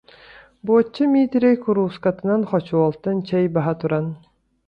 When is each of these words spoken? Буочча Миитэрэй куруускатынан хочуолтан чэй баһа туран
Буочча 0.65 1.03
Миитэрэй 1.11 1.55
куруускатынан 1.63 2.41
хочуолтан 2.51 3.17
чэй 3.27 3.45
баһа 3.55 3.73
туран 3.79 4.07